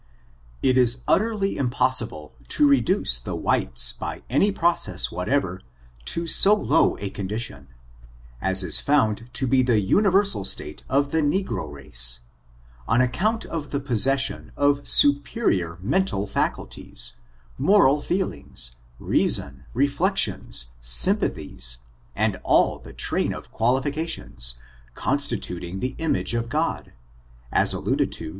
[0.63, 5.61] It is utterly impossible to reduce the whites by any process whatever
[6.05, 7.67] to so low a condition,
[8.41, 12.19] as is found to be the universal state of the negro race,
[12.87, 17.13] on account of the possession of superior mental faculties,
[17.59, 21.77] moral feelings, reason, reflections, sympathies,
[22.15, 24.57] and all the train of qualifications,
[24.95, 26.91] constituting the image of God,
[27.51, 28.29] as alluded to.